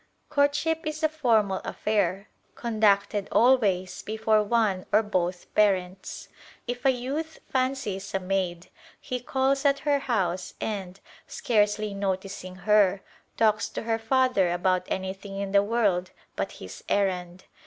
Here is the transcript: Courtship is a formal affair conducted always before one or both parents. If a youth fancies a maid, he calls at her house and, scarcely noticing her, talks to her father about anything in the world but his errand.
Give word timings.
Courtship 0.29 0.87
is 0.87 1.03
a 1.03 1.09
formal 1.09 1.61
affair 1.63 2.27
conducted 2.55 3.27
always 3.31 4.01
before 4.01 4.41
one 4.41 4.83
or 4.91 5.03
both 5.03 5.53
parents. 5.53 6.27
If 6.65 6.85
a 6.85 6.89
youth 6.89 7.37
fancies 7.51 8.11
a 8.15 8.19
maid, 8.19 8.71
he 8.99 9.19
calls 9.19 9.63
at 9.63 9.77
her 9.85 9.99
house 9.99 10.55
and, 10.59 10.99
scarcely 11.27 11.93
noticing 11.93 12.55
her, 12.65 13.03
talks 13.37 13.69
to 13.69 13.83
her 13.83 13.99
father 13.99 14.51
about 14.51 14.85
anything 14.87 15.37
in 15.37 15.51
the 15.51 15.61
world 15.61 16.09
but 16.35 16.53
his 16.53 16.83
errand. 16.89 17.43